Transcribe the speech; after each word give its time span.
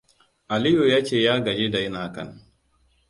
Aliyu 0.47 0.87
ya 0.87 1.03
ce 1.03 1.21
ya 1.21 1.39
gaji 1.39 1.69
da 1.71 1.79
yin 1.79 1.95
hakan. 1.95 2.41